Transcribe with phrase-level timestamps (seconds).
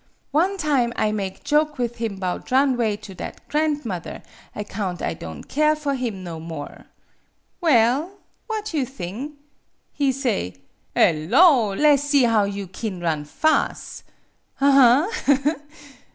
[0.31, 4.23] One time I make joke with him 'bout run 'way to that grandmother,
[4.55, 6.85] account I don' keer for him no more.
[7.61, 8.09] Well
[8.47, 9.33] what you thing?
[9.93, 10.55] He say'
[10.95, 11.75] 'Ello!
[11.75, 14.03] Less see how you kin run fas'.'
[14.59, 15.53] Aha, ha, ha!